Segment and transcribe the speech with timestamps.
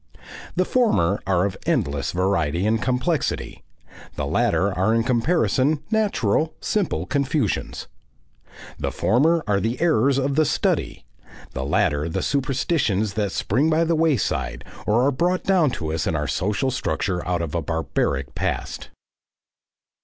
[0.55, 3.61] The former are of endless variety and complexity;
[4.15, 7.85] the latter are in comparison natural, simple confusions.
[8.79, 11.05] The former are the errors of the study,
[11.51, 16.07] the latter the superstitions that spring by the wayside, or are brought down to us
[16.07, 18.89] in our social structure out of a barbaric past.